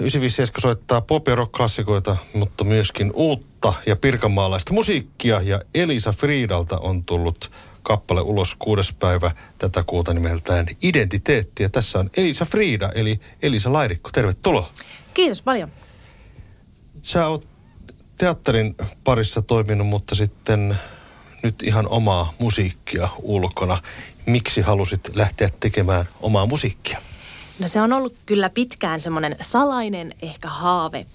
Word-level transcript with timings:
957 0.00 0.60
soittaa 0.60 1.00
pop- 1.00 1.28
ja 1.28 1.34
rock-klassikoita, 1.34 2.16
mutta 2.34 2.64
myöskin 2.64 3.10
uutta 3.14 3.72
ja 3.86 3.96
pirkanmaalaista 3.96 4.72
musiikkia. 4.72 5.40
Ja 5.40 5.60
Elisa 5.74 6.12
Friidalta 6.12 6.78
on 6.78 7.04
tullut 7.04 7.50
kappale 7.82 8.20
ulos 8.20 8.54
kuudes 8.58 8.92
päivä 8.92 9.30
tätä 9.58 9.82
kuuta 9.86 10.14
nimeltään 10.14 10.66
Identiteetti. 10.82 11.62
Ja 11.62 11.68
tässä 11.68 11.98
on 11.98 12.10
Elisa 12.16 12.44
Friida, 12.44 12.90
eli 12.94 13.20
Elisa 13.42 13.72
Lairikko. 13.72 14.10
Tervetuloa. 14.12 14.70
Kiitos 15.14 15.42
paljon. 15.42 15.72
Sä 17.02 17.28
oot 17.28 17.46
teatterin 18.16 18.74
parissa 19.04 19.42
toiminut, 19.42 19.86
mutta 19.86 20.14
sitten 20.14 20.78
nyt 21.42 21.62
ihan 21.62 21.88
omaa 21.88 22.32
musiikkia 22.38 23.08
ulkona. 23.22 23.82
Miksi 24.26 24.60
halusit 24.60 25.16
lähteä 25.16 25.48
tekemään 25.60 26.08
omaa 26.20 26.46
musiikkia? 26.46 27.09
No 27.60 27.68
se 27.68 27.80
on 27.80 27.92
ollut 27.92 28.14
kyllä 28.26 28.50
pitkään 28.50 29.00
semmoinen 29.00 29.36
salainen 29.40 30.14
ehkä 30.22 30.48
haave. 30.48 31.06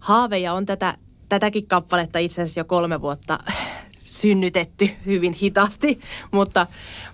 Haave 0.00 0.38
ja 0.38 0.52
on 0.54 0.66
tätä, 0.66 0.94
tätäkin 1.28 1.66
kappaletta 1.66 2.18
itse 2.18 2.42
asiassa 2.42 2.60
jo 2.60 2.64
kolme 2.64 3.00
vuotta 3.00 3.38
synnytetty 4.02 4.90
hyvin 5.06 5.32
hitaasti, 5.32 6.00
mutta, 6.30 6.66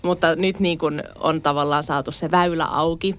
mutta 0.02 0.36
nyt 0.36 0.60
niin 0.60 0.78
kuin 0.78 1.02
on 1.14 1.42
tavallaan 1.42 1.84
saatu 1.84 2.12
se 2.12 2.30
väylä 2.30 2.64
auki 2.64 3.14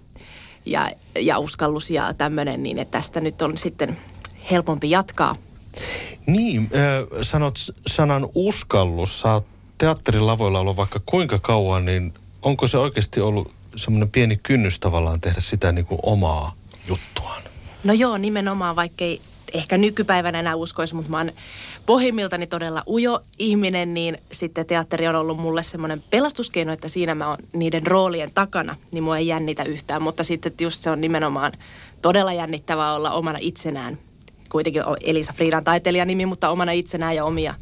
ja, 0.65 0.91
ja 1.19 1.39
uskallus 1.39 1.89
ja 1.89 2.13
tämmöinen, 2.13 2.63
niin 2.63 2.77
että 2.79 2.97
tästä 2.97 3.19
nyt 3.19 3.41
on 3.41 3.57
sitten 3.57 3.97
helpompi 4.51 4.89
jatkaa. 4.89 5.35
Niin, 6.27 6.61
äh, 6.61 7.21
sanot 7.21 7.59
sanan 7.87 8.29
uskallus. 8.35 9.19
Sä 9.19 9.33
oot 9.33 9.45
teatterin 9.77 10.27
lavoilla 10.27 10.59
ollut 10.59 10.77
vaikka 10.77 10.99
kuinka 11.05 11.39
kauan, 11.39 11.85
niin 11.85 12.13
onko 12.41 12.67
se 12.67 12.77
oikeasti 12.77 13.21
ollut 13.21 13.56
semmoinen 13.77 14.11
pieni 14.11 14.39
kynnys 14.43 14.79
tavallaan 14.79 15.21
tehdä 15.21 15.41
sitä 15.41 15.71
niin 15.71 15.85
kuin 15.85 15.99
omaa 16.03 16.53
juttuaan? 16.87 17.43
No 17.83 17.93
joo, 17.93 18.17
nimenomaan, 18.17 18.75
vaikkei 18.75 19.21
ehkä 19.53 19.77
nykypäivänä 19.77 20.39
enää 20.39 20.55
uskoisi, 20.55 20.95
mutta 20.95 21.11
mä 21.11 21.17
oon 21.17 21.31
pohjimmiltani 21.85 22.47
todella 22.47 22.83
ujo 22.87 23.21
ihminen, 23.39 23.93
niin 23.93 24.17
sitten 24.31 24.65
teatteri 24.65 25.07
on 25.07 25.15
ollut 25.15 25.37
mulle 25.37 25.63
semmoinen 25.63 26.03
pelastuskeino, 26.09 26.73
että 26.73 26.87
siinä 26.87 27.15
mä 27.15 27.27
oon 27.27 27.37
niiden 27.53 27.87
roolien 27.87 28.31
takana, 28.33 28.75
niin 28.91 29.03
mua 29.03 29.17
ei 29.17 29.27
jännitä 29.27 29.63
yhtään. 29.63 30.01
Mutta 30.01 30.23
sitten 30.23 30.53
just 30.61 30.83
se 30.83 30.89
on 30.89 31.01
nimenomaan 31.01 31.51
todella 32.01 32.33
jännittävää 32.33 32.93
olla 32.93 33.11
omana 33.11 33.39
itsenään. 33.41 33.97
Kuitenkin 34.49 34.81
Elisa 35.01 35.33
Friidan 35.33 35.63
taiteilijanimi, 35.63 36.25
mutta 36.25 36.49
omana 36.49 36.71
itsenään 36.71 37.15
ja 37.15 37.25
omia, 37.25 37.53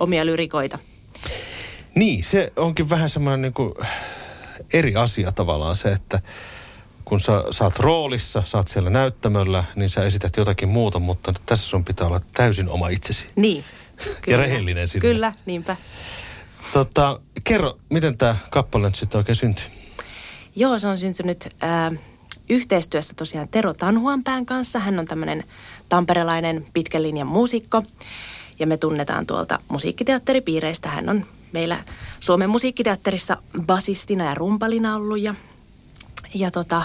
omia 0.00 0.26
lyrikoita. 0.26 0.78
Niin, 1.94 2.24
se 2.24 2.52
onkin 2.56 2.90
vähän 2.90 3.10
semmoinen 3.10 3.42
niin 3.42 3.52
kuin 3.52 3.74
eri 4.72 4.96
asia 4.96 5.32
tavallaan 5.32 5.76
se, 5.76 5.88
että 5.88 6.20
kun 7.04 7.20
sä 7.20 7.44
saat 7.50 7.78
roolissa, 7.78 8.42
saat 8.44 8.68
siellä 8.68 8.90
näyttämöllä, 8.90 9.64
niin 9.76 9.90
sä 9.90 10.04
esität 10.04 10.36
jotakin 10.36 10.68
muuta, 10.68 10.98
mutta 10.98 11.32
tässä 11.46 11.68
sun 11.68 11.84
pitää 11.84 12.06
olla 12.06 12.20
täysin 12.32 12.68
oma 12.68 12.88
itsesi. 12.88 13.26
Niin. 13.36 13.64
Kyllä. 14.22 14.38
ja 14.38 14.42
rehellinen 14.42 14.88
sinne. 14.88 15.08
Kyllä, 15.08 15.32
niinpä. 15.46 15.76
Tota, 16.72 17.20
kerro, 17.44 17.78
miten 17.90 18.18
tämä 18.18 18.36
kappale 18.50 18.86
nyt 18.86 18.94
sitten 18.94 19.18
oikein 19.18 19.36
syntyi? 19.36 19.64
Joo, 20.56 20.78
se 20.78 20.88
on 20.88 20.98
syntynyt 20.98 21.48
äh, 21.62 21.98
yhteistyössä 22.48 23.14
tosiaan 23.14 23.48
Tero 23.48 23.74
Tanhuanpään 23.74 24.46
kanssa. 24.46 24.78
Hän 24.78 24.98
on 24.98 25.06
tämmöinen 25.06 25.44
tamperelainen 25.88 26.66
pitkän 26.72 27.02
linjan 27.02 27.26
muusikko 27.26 27.82
ja 28.58 28.66
me 28.66 28.76
tunnetaan 28.76 29.26
tuolta 29.26 29.58
musiikkiteatteripiireistä. 29.68 30.88
Hän 30.88 31.08
on 31.08 31.26
meillä 31.52 31.78
Suomen 32.20 32.50
musiikkiteatterissa 32.50 33.36
basistina 33.66 34.24
ja 34.24 34.34
rumpalina 34.34 34.96
ollut 34.96 35.20
ja, 35.20 35.34
ja 36.34 36.50
tota, 36.50 36.82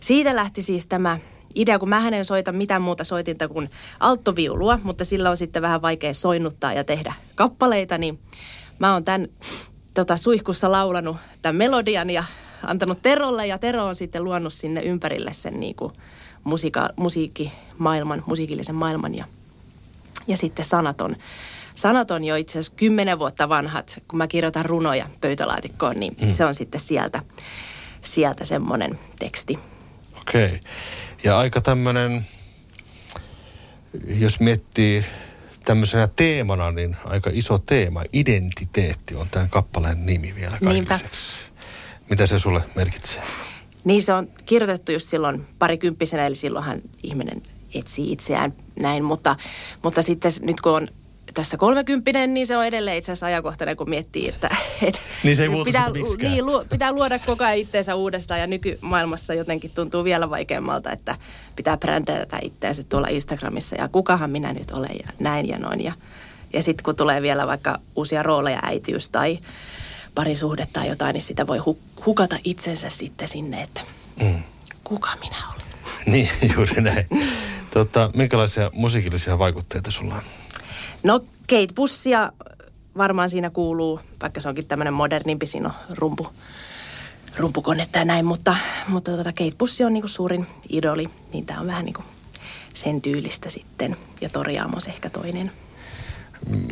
siitä 0.00 0.36
lähti 0.36 0.62
siis 0.62 0.86
tämä 0.86 1.18
idea, 1.54 1.78
kun 1.78 1.88
mä 1.88 2.08
en 2.08 2.24
soita 2.24 2.52
mitään 2.52 2.82
muuta 2.82 3.04
soitinta 3.04 3.48
kuin 3.48 3.70
alttoviulua, 4.00 4.78
mutta 4.82 5.04
sillä 5.04 5.30
on 5.30 5.36
sitten 5.36 5.62
vähän 5.62 5.82
vaikea 5.82 6.14
soinnuttaa 6.14 6.72
ja 6.72 6.84
tehdä 6.84 7.14
kappaleita, 7.34 7.98
niin 7.98 8.18
mä 8.78 8.92
oon 8.92 9.04
tämän 9.04 9.28
tota, 9.94 10.16
suihkussa 10.16 10.72
laulanut 10.72 11.16
tämän 11.42 11.56
melodian 11.56 12.10
ja 12.10 12.24
antanut 12.66 13.02
Terolle 13.02 13.46
ja 13.46 13.58
Tero 13.58 13.84
on 13.84 13.96
sitten 13.96 14.24
luonut 14.24 14.52
sinne 14.52 14.80
ympärille 14.80 15.32
sen 15.32 15.60
niin 15.60 15.74
kuin 15.74 15.92
musiika, 16.44 16.88
musiikkimaailman, 16.96 18.22
musiikillisen 18.26 18.74
maailman 18.74 19.14
ja, 19.14 19.24
ja 20.26 20.36
sitten 20.36 20.64
sanat 20.64 21.00
on 21.00 21.16
sanat 21.74 22.10
on 22.10 22.24
jo 22.24 22.36
itse 22.36 22.52
asiassa 22.52 22.72
kymmenen 22.76 23.18
vuotta 23.18 23.48
vanhat, 23.48 23.98
kun 24.08 24.18
mä 24.18 24.26
kirjoitan 24.26 24.64
runoja 24.64 25.06
pöytälaatikkoon, 25.20 26.00
niin 26.00 26.16
mm. 26.22 26.32
se 26.32 26.44
on 26.44 26.54
sitten 26.54 26.80
sieltä, 26.80 27.22
sieltä 28.02 28.44
semmoinen 28.44 28.98
teksti. 29.18 29.58
Okei. 30.20 30.46
Okay. 30.46 30.58
Ja 31.24 31.38
aika 31.38 31.60
tämmöinen, 31.60 32.26
jos 34.06 34.40
miettii 34.40 35.04
tämmöisenä 35.64 36.08
teemana, 36.16 36.70
niin 36.70 36.96
aika 37.04 37.30
iso 37.32 37.58
teema, 37.58 38.02
identiteetti 38.12 39.14
on 39.14 39.28
tämän 39.30 39.50
kappaleen 39.50 40.06
nimi 40.06 40.34
vielä 40.34 40.58
kaikiseksi. 40.64 41.32
Mitä 42.10 42.26
se 42.26 42.38
sulle 42.38 42.64
merkitsee? 42.74 43.22
Niin 43.84 44.02
se 44.02 44.12
on 44.12 44.28
kirjoitettu 44.46 44.92
just 44.92 45.08
silloin 45.08 45.46
parikymppisenä, 45.58 46.26
eli 46.26 46.34
silloinhan 46.34 46.82
ihminen 47.02 47.42
etsii 47.74 48.12
itseään 48.12 48.54
näin, 48.80 49.04
mutta, 49.04 49.36
mutta 49.82 50.02
sitten 50.02 50.32
nyt 50.42 50.60
kun 50.60 50.72
on 50.72 50.88
tässä 51.34 51.56
kolmekymppinen, 51.56 52.34
niin 52.34 52.46
se 52.46 52.56
on 52.56 52.64
edelleen 52.64 52.96
itse 52.96 53.12
asiassa 53.12 53.26
ajankohtainen, 53.26 53.76
kun 53.76 53.90
miettii, 53.90 54.28
että... 54.28 54.56
Et 54.82 55.00
niin 55.22 55.36
se 55.36 55.42
ei 55.42 55.48
pitää, 55.64 55.90
niin, 56.18 56.46
lu, 56.46 56.64
pitää 56.70 56.92
luoda 56.92 57.18
koko 57.18 57.44
ajan 57.44 57.58
itteensä 57.58 57.94
uudestaan 57.94 58.40
ja 58.40 58.46
nykymaailmassa 58.46 59.34
jotenkin 59.34 59.70
tuntuu 59.70 60.04
vielä 60.04 60.30
vaikeammalta, 60.30 60.92
että 60.92 61.16
pitää 61.56 61.76
brändätä 61.76 62.38
itteensä 62.42 62.82
tuolla 62.82 63.08
Instagramissa 63.08 63.76
ja 63.76 63.88
kukahan 63.88 64.30
minä 64.30 64.52
nyt 64.52 64.70
olen 64.70 64.96
ja 65.02 65.08
näin 65.18 65.48
ja 65.48 65.58
noin. 65.58 65.84
Ja, 65.84 65.92
ja 66.52 66.62
sitten 66.62 66.84
kun 66.84 66.96
tulee 66.96 67.22
vielä 67.22 67.46
vaikka 67.46 67.78
uusia 67.96 68.22
rooleja, 68.22 68.58
äitiys 68.62 69.10
tai 69.10 69.38
parisuhde 70.14 70.68
tai 70.72 70.88
jotain, 70.88 71.14
niin 71.14 71.22
sitä 71.22 71.46
voi 71.46 71.58
hukata 72.06 72.36
itsensä 72.44 72.88
sitten 72.88 73.28
sinne, 73.28 73.62
että 73.62 73.80
mm. 74.22 74.42
kuka 74.84 75.10
minä 75.20 75.36
olen. 75.54 75.66
Niin, 76.06 76.30
juuri 76.56 76.82
näin. 76.82 77.06
Tota, 77.70 78.10
minkälaisia 78.16 78.70
musiikillisia 78.74 79.38
vaikutteita 79.38 79.90
sulla 79.90 80.14
on? 80.14 80.22
No 81.04 81.20
Kate 81.20 81.74
Bussia 81.74 82.32
varmaan 82.98 83.28
siinä 83.28 83.50
kuuluu, 83.50 84.00
vaikka 84.22 84.40
se 84.40 84.48
onkin 84.48 84.66
tämmöinen 84.66 84.94
modernimpi, 84.94 85.46
siinä 85.46 85.68
on 85.68 85.74
rumpu, 85.90 86.28
rumpukonetta 87.36 87.98
ja 87.98 88.04
näin, 88.04 88.24
mutta, 88.24 88.56
mutta 88.88 89.10
tota 89.10 89.32
Kate 89.32 89.56
Bussi 89.58 89.84
on 89.84 89.92
niinku 89.92 90.08
suurin 90.08 90.46
idoli, 90.68 91.08
niin 91.32 91.46
tämä 91.46 91.60
on 91.60 91.66
vähän 91.66 91.84
niinku 91.84 92.02
sen 92.74 93.02
tyylistä 93.02 93.50
sitten. 93.50 93.96
Ja 94.20 94.28
Tori 94.28 94.58
Amos 94.58 94.86
ehkä 94.86 95.10
toinen. 95.10 95.52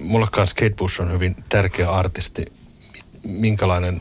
Mulla 0.01 0.29
kanssa 0.33 0.57
Kate 0.57 0.75
Bush 0.79 1.01
on 1.01 1.13
hyvin 1.13 1.37
tärkeä 1.49 1.91
artisti. 1.91 2.45
Minkälainen, 3.25 4.01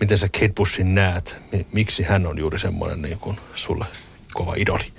miten 0.00 0.18
sä 0.18 0.28
Kate 0.28 0.52
Bushin 0.56 0.94
näet? 0.94 1.36
Miksi 1.72 2.02
hän 2.02 2.26
on 2.26 2.38
juuri 2.38 2.58
semmoinen 2.58 3.02
niin 3.02 3.18
kuin 3.18 3.36
sulle 3.54 3.84
kova 4.34 4.54
idoli? 4.56 4.92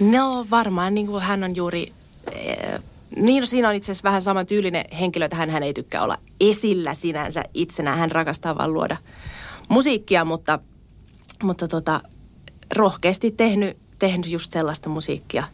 No 0.00 0.46
varmaan 0.50 0.94
niin 0.94 1.06
kuin 1.06 1.22
hän 1.22 1.44
on 1.44 1.56
juuri 1.56 1.92
eh, 2.32 2.80
niin, 3.16 3.40
no 3.40 3.46
siinä 3.46 3.68
on 3.68 3.74
itse 3.74 3.92
asiassa 3.92 4.08
vähän 4.08 4.22
saman 4.22 4.46
tyylinen 4.46 4.84
henkilö, 4.98 5.24
että 5.24 5.36
hän, 5.36 5.50
hän 5.50 5.62
ei 5.62 5.74
tykkää 5.74 6.02
olla 6.02 6.18
esillä 6.40 6.94
sinänsä 6.94 7.42
itsenä. 7.54 7.96
Hän 7.96 8.10
rakastaa 8.10 8.58
vaan 8.58 8.72
luoda 8.72 8.96
musiikkia, 9.68 10.24
mutta, 10.24 10.58
mutta 11.42 11.68
tota, 11.68 12.00
rohkeasti 12.76 13.30
tehnyt, 13.30 13.76
tehnyt 13.98 14.30
just 14.30 14.52
sellaista 14.52 14.88
musiikkia 14.88 15.44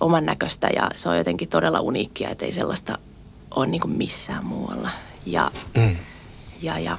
oman 0.00 0.26
näköistä 0.26 0.68
ja 0.76 0.90
se 0.94 1.08
on 1.08 1.18
jotenkin 1.18 1.48
todella 1.48 1.80
uniikkia, 1.80 2.30
että 2.30 2.44
ei 2.44 2.52
sellaista 2.52 2.98
ole 3.56 3.66
niin 3.66 3.90
missään 3.90 4.46
muualla. 4.46 4.90
Ja, 5.26 5.50
mm. 5.76 5.96
ja, 6.62 6.78
ja, 6.78 6.98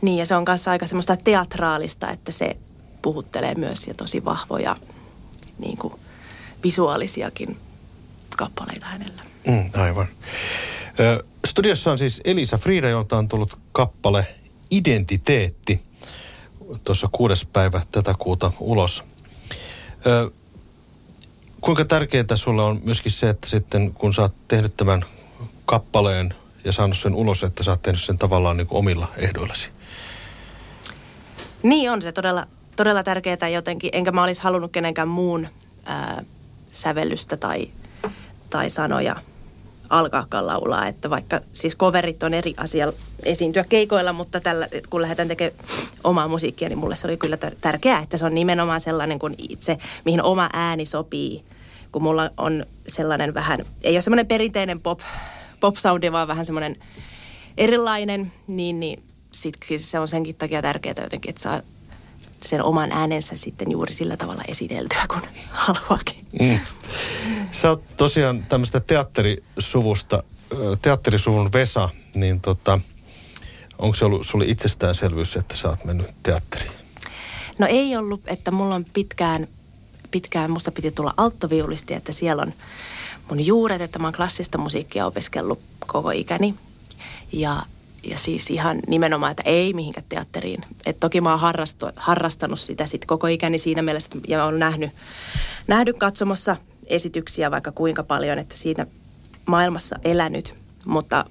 niin, 0.00 0.18
ja 0.18 0.26
se 0.26 0.34
on 0.34 0.44
kanssa 0.44 0.70
aika 0.70 0.86
semmoista 0.86 1.16
teatraalista, 1.16 2.10
että 2.10 2.32
se 2.32 2.56
puhuttelee 3.02 3.54
myös 3.54 3.88
ja 3.88 3.94
tosi 3.94 4.24
vahvoja 4.24 4.76
niin 5.58 5.78
kuin 5.78 5.94
visuaalisiakin 6.64 7.56
kappaleita 8.36 8.86
hänellä. 8.86 9.22
Mm, 9.46 9.70
aivan. 9.82 10.06
Ö, 11.00 11.24
studiossa 11.46 11.92
on 11.92 11.98
siis 11.98 12.20
Elisa 12.24 12.58
Frida, 12.58 12.88
jolta 12.88 13.16
on 13.16 13.28
tullut 13.28 13.58
kappale 13.72 14.26
Identiteetti 14.70 15.80
tuossa 16.84 17.08
kuudes 17.12 17.44
päivä 17.44 17.80
tätä 17.92 18.14
kuuta 18.18 18.52
ulos. 18.58 19.04
Ö, 20.06 20.30
kuinka 21.60 21.84
tärkeää 21.84 22.36
sulle 22.36 22.62
on 22.62 22.80
myöskin 22.84 23.12
se, 23.12 23.28
että 23.28 23.48
sitten 23.48 23.92
kun 23.92 24.14
sä 24.14 24.22
oot 24.22 24.48
tehnyt 24.48 24.76
tämän 24.76 25.04
kappaleen 25.66 26.34
ja 26.64 26.72
saanut 26.72 26.98
sen 26.98 27.14
ulos, 27.14 27.42
että 27.42 27.62
sä 27.62 27.70
oot 27.70 27.82
tehnyt 27.82 28.02
sen 28.02 28.18
tavallaan 28.18 28.56
niin 28.56 28.66
kuin 28.66 28.78
omilla 28.78 29.08
ehdoillasi? 29.16 29.70
Niin 31.62 31.90
on 31.90 32.02
se 32.02 32.12
todella, 32.12 32.46
todella 32.76 33.02
tärkeää 33.02 33.48
jotenkin, 33.52 33.90
enkä 33.92 34.12
mä 34.12 34.24
olisi 34.24 34.42
halunnut 34.42 34.72
kenenkään 34.72 35.08
muun 35.08 35.48
ää, 35.84 36.22
sävellystä 36.72 37.36
tai 37.36 37.68
tai 38.54 38.70
sanoja 38.70 39.16
alkaakaan 39.90 40.46
laulaa. 40.46 40.86
Että 40.86 41.10
vaikka 41.10 41.40
siis 41.52 41.76
coverit 41.76 42.22
on 42.22 42.34
eri 42.34 42.54
asia 42.56 42.92
esiintyä 43.22 43.64
keikoilla, 43.64 44.12
mutta 44.12 44.40
tällä, 44.40 44.68
kun 44.90 45.02
lähdetään 45.02 45.28
tekemään 45.28 45.58
omaa 46.04 46.28
musiikkia, 46.28 46.68
niin 46.68 46.78
mulle 46.78 46.96
se 46.96 47.06
oli 47.06 47.16
kyllä 47.16 47.36
tärkeää, 47.60 48.00
että 48.00 48.16
se 48.16 48.26
on 48.26 48.34
nimenomaan 48.34 48.80
sellainen 48.80 49.18
kuin 49.18 49.34
itse, 49.38 49.78
mihin 50.04 50.22
oma 50.22 50.48
ääni 50.52 50.86
sopii. 50.86 51.44
Kun 51.92 52.02
mulla 52.02 52.30
on 52.36 52.66
sellainen 52.88 53.34
vähän, 53.34 53.60
ei 53.82 53.96
ole 53.96 54.02
semmoinen 54.02 54.26
perinteinen 54.26 54.80
pop, 54.80 55.00
pop-soundi, 55.60 56.12
vaan 56.12 56.28
vähän 56.28 56.44
semmoinen 56.44 56.76
erilainen, 57.56 58.32
niin, 58.46 58.80
niin 58.80 59.02
sit, 59.32 59.56
siis 59.64 59.90
se 59.90 59.98
on 59.98 60.08
senkin 60.08 60.34
takia 60.34 60.62
tärkeää 60.62 61.02
jotenkin, 61.02 61.30
että 61.30 61.42
saa 61.42 61.60
sen 62.44 62.62
oman 62.62 62.92
äänensä 62.92 63.36
sitten 63.36 63.70
juuri 63.70 63.92
sillä 63.92 64.16
tavalla 64.16 64.42
esiteltyä, 64.48 65.06
kun 65.08 65.22
haluakin. 65.52 66.26
Mm. 66.40 66.58
Sä 67.52 67.68
oot 67.68 67.96
tosiaan 67.96 68.46
tämmöistä 68.48 68.80
teatterisuvusta, 68.80 70.22
teatterisuvun 70.82 71.52
Vesa, 71.52 71.88
niin 72.14 72.40
tota, 72.40 72.80
onko 73.78 73.94
se 73.94 74.04
ollut 74.04 74.26
sulle 74.26 74.44
itsestäänselvyys, 74.44 75.36
että 75.36 75.56
sä 75.56 75.68
oot 75.68 75.84
mennyt 75.84 76.10
teatteriin? 76.22 76.72
No 77.58 77.66
ei 77.70 77.96
ollut, 77.96 78.20
että 78.26 78.50
mulla 78.50 78.74
on 78.74 78.84
pitkään, 78.84 79.48
pitkään 80.10 80.50
musta 80.50 80.72
piti 80.72 80.90
tulla 80.90 81.14
alttoviulisti, 81.16 81.94
että 81.94 82.12
siellä 82.12 82.42
on 82.42 82.52
mun 83.28 83.46
juuret, 83.46 83.80
että 83.82 83.98
mä 83.98 84.06
oon 84.06 84.14
klassista 84.14 84.58
musiikkia 84.58 85.06
opiskellut 85.06 85.60
koko 85.86 86.10
ikäni. 86.10 86.54
Ja 87.32 87.62
ja 88.06 88.16
siis 88.16 88.50
ihan 88.50 88.80
nimenomaan, 88.86 89.30
että 89.30 89.42
ei 89.46 89.72
mihinkään 89.72 90.06
teatteriin. 90.08 90.64
Et 90.86 91.00
toki 91.00 91.20
mä 91.20 91.30
oon 91.30 91.40
harrastu, 91.40 91.86
harrastanut 91.96 92.60
sitä 92.60 92.86
sit 92.86 93.06
koko 93.06 93.26
ikäni 93.26 93.58
siinä 93.58 93.82
mielessä, 93.82 94.10
ja 94.28 94.44
oon 94.44 94.58
nähnyt, 94.58 94.90
nähnyt 95.66 95.98
katsomassa 95.98 96.56
esityksiä 96.86 97.50
vaikka 97.50 97.72
kuinka 97.72 98.02
paljon, 98.02 98.38
että 98.38 98.54
siitä 98.54 98.86
maailmassa 99.46 99.96
elänyt. 100.04 100.54
Mutta 100.84 101.24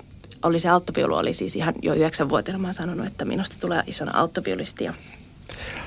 oli 0.43 0.59
se 0.59 0.69
alttoviulu, 0.69 1.15
oli 1.15 1.33
siis 1.33 1.55
ihan 1.55 1.73
jo 1.81 1.93
yhdeksänvuotiaana 1.93 2.61
mä 2.61 2.67
oon 2.67 2.73
sanonut, 2.73 3.07
että 3.07 3.25
minusta 3.25 3.55
tulee 3.59 3.83
isona 3.87 4.11
alttoviulisti. 4.15 4.87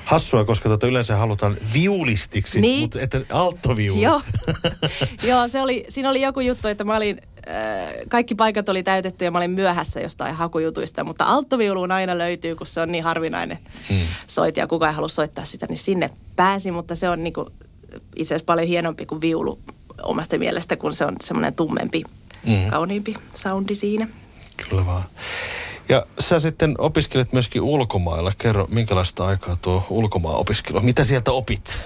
Hassua, 0.05 0.45
koska 0.45 0.69
tota 0.69 0.87
yleensä 0.87 1.15
halutaan 1.15 1.57
viulistiksi, 1.73 2.61
niin. 2.61 2.79
mutta 2.79 2.99
että 3.01 3.21
alttoviulu. 3.31 4.01
Joo. 4.01 4.21
Joo, 5.29 5.47
se 5.47 5.61
oli, 5.61 5.85
siinä 5.89 6.09
oli 6.09 6.21
joku 6.21 6.39
juttu, 6.39 6.67
että 6.67 6.83
mä 6.83 6.95
olin 6.95 7.21
kaikki 8.09 8.35
paikat 8.35 8.69
oli 8.69 8.83
täytetty 8.83 9.25
ja 9.25 9.31
mä 9.31 9.37
olin 9.37 9.51
myöhässä 9.51 9.99
jostain 9.99 10.35
hakujutuista, 10.35 11.03
mutta 11.03 11.25
alttoviuluun 11.25 11.91
aina 11.91 12.17
löytyy, 12.17 12.55
kun 12.55 12.67
se 12.67 12.81
on 12.81 12.91
niin 12.91 13.03
harvinainen 13.03 13.57
mm. 13.89 13.99
soit 14.27 14.57
ja 14.57 14.67
kukaan 14.67 14.89
ei 14.89 14.95
halua 14.95 15.09
soittaa 15.09 15.45
sitä, 15.45 15.65
niin 15.69 15.77
sinne 15.77 16.09
pääsi, 16.35 16.71
mutta 16.71 16.95
se 16.95 17.09
on 17.09 17.23
niinku 17.23 17.49
itse 18.15 18.35
asiassa 18.35 18.45
paljon 18.45 18.67
hienompi 18.67 19.05
kuin 19.05 19.21
viulu 19.21 19.59
omasta 20.03 20.37
mielestä, 20.37 20.75
kun 20.75 20.93
se 20.93 21.05
on 21.05 21.15
semmoinen 21.23 21.55
tummempi, 21.55 22.03
mm. 22.47 22.69
kauniimpi 22.69 23.13
soundi 23.33 23.75
siinä. 23.75 24.07
Kyllä 24.69 24.85
vaan. 24.85 25.03
Ja 25.89 26.05
sä 26.19 26.39
sitten 26.39 26.75
opiskelet 26.77 27.33
myöskin 27.33 27.61
ulkomailla. 27.61 28.31
Kerro, 28.37 28.67
minkälaista 28.69 29.25
aikaa 29.25 29.57
tuo 29.61 29.85
ulkomaan 29.89 30.35
opiskelu? 30.35 30.81
Mitä 30.81 31.03
sieltä 31.03 31.31
opit? 31.31 31.79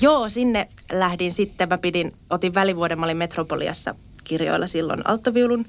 Joo, 0.00 0.28
sinne 0.28 0.68
lähdin 0.92 1.32
sitten. 1.32 1.68
Mä 1.68 1.78
pidin, 1.78 2.12
otin 2.30 2.54
välivuoden, 2.54 2.98
mä 2.98 3.06
olin 3.06 3.16
Metropoliassa 3.16 3.94
kirjoilla 4.32 4.66
silloin 4.66 5.08
alttoviulun 5.08 5.66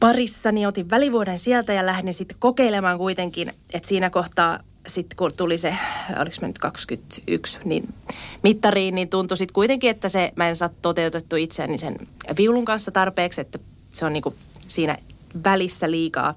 parissa, 0.00 0.52
niin 0.52 0.68
otin 0.68 0.90
välivuoden 0.90 1.38
sieltä 1.38 1.72
ja 1.72 1.86
lähdin 1.86 2.14
sitten 2.14 2.36
kokeilemaan 2.40 2.98
kuitenkin, 2.98 3.52
että 3.72 3.88
siinä 3.88 4.10
kohtaa 4.10 4.58
sitten 4.86 5.16
kun 5.16 5.32
tuli 5.36 5.58
se, 5.58 5.76
oliko 6.18 6.36
mä 6.40 6.46
nyt 6.46 6.58
21, 6.58 7.58
niin 7.64 7.94
mittariin, 8.42 8.94
niin 8.94 9.08
tuntui 9.08 9.36
sitten 9.36 9.54
kuitenkin, 9.54 9.90
että 9.90 10.08
se, 10.08 10.32
mä 10.36 10.48
en 10.48 10.56
saa 10.56 10.70
toteutettu 10.82 11.36
itseäni 11.36 11.78
sen 11.78 11.96
viulun 12.36 12.64
kanssa 12.64 12.90
tarpeeksi, 12.90 13.40
että 13.40 13.58
se 13.90 14.06
on 14.06 14.12
niinku 14.12 14.34
siinä 14.68 14.96
välissä 15.44 15.90
liikaa 15.90 16.34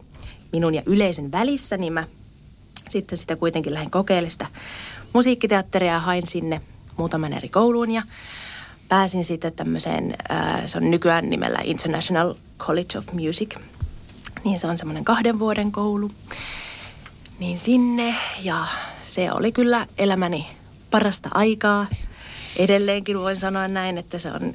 minun 0.52 0.76
ja 0.76 0.82
yleisön 0.86 1.32
välissä, 1.32 1.78
niin 1.78 1.94
mä 1.94 2.04
sitten 2.90 3.18
sitä 3.18 3.36
kuitenkin 3.36 3.74
lähdin 3.74 3.92
kokeilemaan 3.92 4.32
sitä 4.32 4.48
musiikkiteatteria 5.14 5.94
ja 5.94 6.00
hain 6.00 6.28
sinne 6.28 6.62
muutaman 6.98 7.34
eri 7.34 7.50
kouluun 7.50 7.92
ja 7.92 8.02
pääsin 8.90 9.26
sitten 9.26 9.54
tämmöiseen, 9.54 10.16
se 10.66 10.78
on 10.78 10.92
nykyään 10.92 11.30
nimellä 11.30 11.60
International 11.64 12.36
College 12.58 12.98
of 12.98 13.06
Music, 13.14 13.56
niin 14.44 14.60
se 14.60 14.68
on 14.68 14.78
semmoinen 14.78 15.06
kahden 15.06 15.40
vuoden 15.40 15.72
koulu. 15.72 16.12
Niin 17.40 17.60
sinne 17.60 18.16
ja 18.44 18.66
se 19.04 19.32
oli 19.32 19.52
kyllä 19.52 19.88
elämäni 19.98 20.48
parasta 20.92 21.30
aikaa. 21.34 21.88
Edelleenkin 22.58 23.20
voin 23.20 23.38
sanoa 23.38 23.68
näin, 23.68 23.98
että 23.98 24.18
se 24.18 24.32
on 24.32 24.54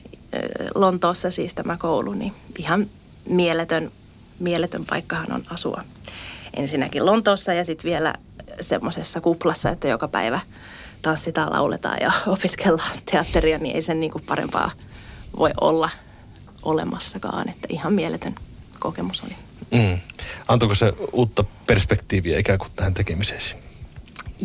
Lontoossa 0.74 1.30
siis 1.30 1.54
tämä 1.54 1.76
koulu, 1.76 2.14
niin 2.14 2.32
ihan 2.58 2.86
mieletön, 3.28 3.92
mieletön 4.38 4.84
paikkahan 4.84 5.32
on 5.32 5.42
asua. 5.50 5.84
Ensinnäkin 6.56 7.06
Lontoossa 7.06 7.52
ja 7.52 7.64
sitten 7.64 7.90
vielä 7.90 8.14
semmoisessa 8.60 9.20
kuplassa, 9.20 9.70
että 9.70 9.88
joka 9.88 10.08
päivä– 10.08 10.40
tanssitaan, 11.02 11.52
lauletaan 11.52 11.98
ja 12.00 12.12
opiskellaan 12.26 12.98
teatteria, 13.10 13.58
niin 13.58 13.76
ei 13.76 13.82
sen 13.82 14.00
niin 14.00 14.12
kuin 14.12 14.24
parempaa 14.24 14.70
voi 15.38 15.50
olla 15.60 15.90
olemassakaan. 16.62 17.48
Että 17.48 17.66
ihan 17.70 17.92
mieletön 17.92 18.34
kokemus 18.78 19.22
oli. 19.24 19.34
Mm. 19.70 19.98
Antoiko 20.48 20.74
se 20.74 20.92
uutta 21.12 21.44
perspektiiviä 21.66 22.38
ikään 22.38 22.58
kuin 22.58 22.70
tähän 22.76 22.94
tekemiseesi? 22.94 23.54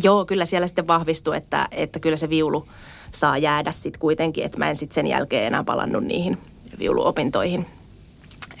Joo, 0.02 0.24
kyllä 0.24 0.44
siellä 0.44 0.66
sitten 0.66 0.86
vahvistui, 0.86 1.36
että, 1.36 1.68
että 1.70 1.98
kyllä 1.98 2.16
se 2.16 2.28
viulu 2.28 2.68
saa 3.12 3.38
jäädä 3.38 3.72
sitten 3.72 4.00
kuitenkin, 4.00 4.44
että 4.44 4.58
mä 4.58 4.68
en 4.68 4.76
sitten 4.76 4.94
sen 4.94 5.06
jälkeen 5.06 5.46
enää 5.46 5.64
palannut 5.64 6.04
niihin 6.04 6.38
viuluopintoihin. 6.78 7.66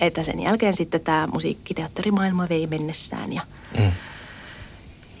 Että 0.00 0.22
sen 0.22 0.40
jälkeen 0.40 0.74
sitten 0.74 1.00
tämä 1.00 1.26
musiikkiteatterimaailma 1.32 2.48
vei 2.48 2.66
mennessään 2.66 3.32
ja 3.32 3.42
mm 3.78 3.92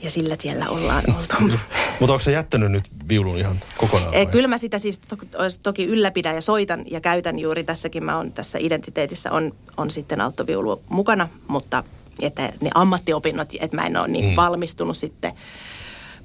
ja 0.06 0.10
sillä 0.10 0.36
tiellä 0.36 0.68
ollaan 0.68 1.04
oltu. 1.18 1.58
Mutta 2.00 2.12
onko 2.12 2.20
se 2.20 2.32
jättänyt 2.32 2.72
nyt 2.72 2.90
viulun 3.08 3.38
ihan 3.38 3.60
kokonaan? 3.76 4.12
Vai? 4.12 4.26
Kyllä 4.26 4.48
mä 4.48 4.58
sitä 4.58 4.78
siis 4.78 4.98
to- 4.98 5.16
toki 5.62 5.84
ylläpidän 5.84 6.34
ja 6.34 6.42
soitan 6.42 6.84
ja 6.90 7.00
käytän 7.00 7.38
juuri 7.38 7.64
tässäkin. 7.64 8.04
Mä 8.04 8.18
on 8.18 8.32
tässä 8.32 8.58
identiteetissä 8.58 9.32
on, 9.32 9.52
on 9.76 9.90
sitten 9.90 10.20
alttoviulu 10.20 10.82
mukana, 10.88 11.28
mutta 11.48 11.84
että 12.22 12.52
ne 12.60 12.70
ammattiopinnot, 12.74 13.48
että 13.60 13.76
mä 13.76 13.86
en 13.86 13.96
ole 13.96 14.08
niin 14.08 14.30
mm. 14.30 14.36
valmistunut 14.36 14.96
sitten. 14.96 15.32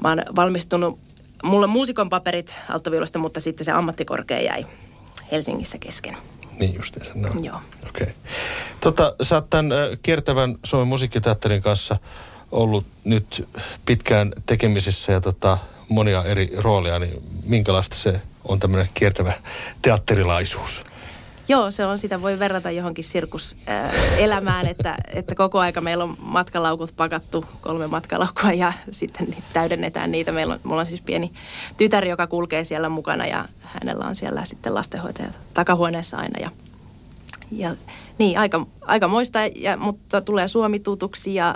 Mä 0.02 0.10
oon 0.10 0.24
valmistunut, 0.36 1.00
mulla 1.44 1.64
on 1.64 1.70
muusikon 1.70 2.10
paperit 2.10 2.60
alttoviulusta, 2.70 3.20
mutta 3.20 3.40
sitten 3.40 3.66
se 3.66 3.72
ammattikorkea 3.72 4.42
jäi 4.42 4.66
Helsingissä 5.32 5.78
kesken. 5.78 6.18
Niin 6.60 6.76
justiinsa, 6.76 7.12
no. 7.16 7.30
Joo. 7.42 7.62
Okei. 7.90 8.04
Okay. 8.04 8.14
Tota, 8.82 9.16
sä 9.22 9.36
oot 9.36 9.50
tämän 9.50 9.70
kiertävän 10.02 10.56
Suomen 10.64 10.88
musiikkiteatterin 10.88 11.62
kanssa– 11.62 11.98
ollut 12.52 12.86
nyt 13.04 13.48
pitkään 13.86 14.32
tekemisissä 14.46 15.12
ja 15.12 15.22
tota, 15.22 15.58
monia 15.90 16.24
eri 16.24 16.50
rooleja, 16.58 17.00
niin 17.00 17.24
minkälaista 17.44 17.96
se 17.96 18.22
on 18.46 18.60
tämmöinen 18.60 18.90
kiertävä 18.94 19.34
teatterilaisuus? 19.82 20.82
Joo, 21.48 21.72
se 21.72 21.86
on 21.86 21.98
sitä, 21.98 22.22
voi 22.22 22.40
verrata 22.40 22.72
johonkin 22.72 23.04
sirkuselämään, 23.04 24.68
että, 24.68 24.96
että 25.14 25.36
koko 25.36 25.60
aika 25.60 25.82
meillä 25.82 26.04
on 26.04 26.18
matkalaukut 26.20 26.94
pakattu, 26.96 27.46
kolme 27.62 27.88
matkalaukua 27.88 28.52
ja 28.52 28.74
sitten 28.92 29.36
täydennetään 29.54 30.12
niitä. 30.12 30.32
Meillä 30.32 30.54
on, 30.54 30.60
mulla 30.64 30.82
on 30.82 30.86
siis 30.86 31.02
pieni 31.02 31.32
tytär, 31.78 32.06
joka 32.06 32.28
kulkee 32.28 32.64
siellä 32.64 32.90
mukana 32.90 33.26
ja 33.26 33.46
hänellä 33.62 34.06
on 34.06 34.16
siellä 34.16 34.46
sitten 34.46 34.76
lastenhoitaja 34.76 35.30
takahuoneessa 35.54 36.18
aina 36.18 36.40
ja, 36.40 36.52
ja 37.52 37.76
niin, 38.18 38.40
aika, 38.40 38.66
aika 38.82 39.08
moista, 39.08 39.40
ja, 39.56 39.78
mutta 39.78 40.22
tulee 40.22 40.48
Suomi 40.48 40.80
tutuksi 40.80 41.36
ja 41.36 41.56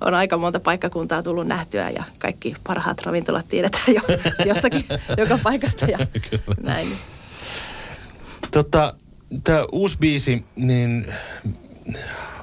on 0.00 0.14
aika 0.14 0.38
monta 0.38 0.60
paikkakuntaa 0.60 1.22
tullut 1.22 1.46
nähtyä 1.46 1.90
ja 1.90 2.04
kaikki 2.18 2.56
parhaat 2.66 3.02
ravintolat 3.02 3.48
tiedetään 3.48 3.94
jo 3.94 4.00
jostakin 4.48 4.84
joka 5.16 5.38
paikasta 5.42 5.84
ja 5.84 5.98
näin. 6.62 6.98
Tota, 8.50 8.94
tämä 9.44 9.64
uusi 9.72 9.96
biisi, 10.00 10.44
niin 10.56 11.14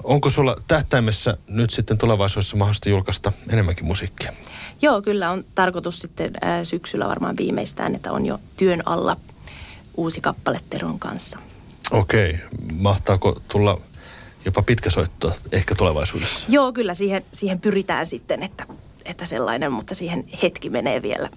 onko 0.04 0.30
sulla 0.30 0.56
tähtäimessä 0.68 1.38
nyt 1.50 1.70
sitten 1.70 1.98
tulevaisuudessa 1.98 2.58
mahdollista 2.58 2.90
julkaista 2.90 3.32
enemmänkin 3.50 3.86
musiikkia? 3.86 4.34
Joo, 4.82 5.02
kyllä 5.02 5.32
on 5.32 5.46
tarkoitus 5.56 6.00
sitten 6.00 6.32
ää, 6.42 6.64
syksyllä 6.64 7.08
varmaan 7.08 7.38
viimeistään, 7.38 7.96
että 7.96 8.12
on 8.12 8.26
jo 8.26 8.40
työn 8.58 8.82
alla 8.86 9.18
uusi 9.98 10.22
kappale 10.22 10.60
Teron 10.70 11.00
kanssa. 11.00 11.40
Okei, 11.92 12.40
mahtaako 12.74 13.42
tulla 13.48 13.82
jopa 14.48 14.62
pitkä 14.62 14.90
soitto 14.90 15.34
ehkä 15.52 15.76
tulevaisuudessa? 15.76 16.46
Joo, 16.50 16.74
kyllä 16.74 16.94
siihen, 16.94 17.26
siihen 17.32 17.60
pyritään 17.60 18.06
sitten, 18.06 18.44
että, 18.44 18.66
että 19.06 19.26
sellainen, 19.26 19.72
mutta 19.72 19.96
siihen 19.96 20.24
hetki 20.44 20.70
menee 20.70 21.02
vielä, 21.02 21.30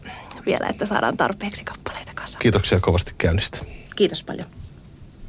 vielä, 0.47 0.67
että 0.67 0.87
saadaan 0.87 1.17
tarpeeksi 1.17 1.65
kappaleita 1.65 2.13
kanssa. 2.15 2.39
Kiitoksia 2.39 2.81
kovasti 2.81 3.15
käynnistä. 3.19 3.59
Kiitos 3.97 4.23
paljon. 4.23 4.47